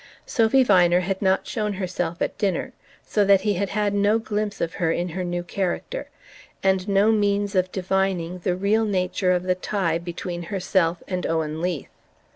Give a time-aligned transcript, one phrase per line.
[0.25, 2.73] Sophy Viner had not shown herself at dinner,
[3.05, 6.09] so that he had had no glimpse of her in her new character,
[6.63, 11.61] and no means of divining the real nature of the tie between herself and Owen
[11.61, 11.91] Leath.